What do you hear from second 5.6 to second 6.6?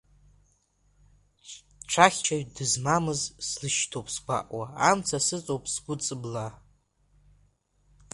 сгәы ҵыблаа.